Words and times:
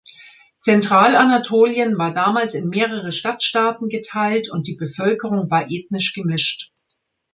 Zentralanatolien 0.57 1.95
war 1.99 2.11
damals 2.11 2.55
in 2.55 2.69
mehrere 2.69 3.11
Stadtstaaten 3.11 3.87
geteilt 3.87 4.49
und 4.49 4.65
die 4.65 4.75
Bevölkerung 4.75 5.51
war 5.51 5.69
ethnisch 5.69 6.15
gemischt. 6.15 6.71